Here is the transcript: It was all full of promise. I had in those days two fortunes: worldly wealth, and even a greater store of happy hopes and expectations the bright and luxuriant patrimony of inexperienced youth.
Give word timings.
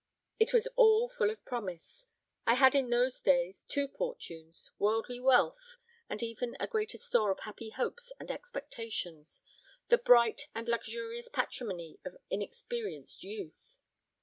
It 0.39 0.51
was 0.51 0.65
all 0.75 1.09
full 1.09 1.29
of 1.29 1.45
promise. 1.45 2.07
I 2.47 2.55
had 2.55 2.73
in 2.73 2.89
those 2.89 3.21
days 3.21 3.63
two 3.63 3.87
fortunes: 3.87 4.71
worldly 4.79 5.19
wealth, 5.19 5.77
and 6.09 6.23
even 6.23 6.57
a 6.59 6.65
greater 6.65 6.97
store 6.97 7.29
of 7.29 7.41
happy 7.41 7.69
hopes 7.69 8.11
and 8.19 8.31
expectations 8.31 9.43
the 9.89 9.99
bright 9.99 10.47
and 10.55 10.67
luxuriant 10.67 11.27
patrimony 11.33 11.99
of 12.03 12.17
inexperienced 12.31 13.21
youth. 13.23 13.77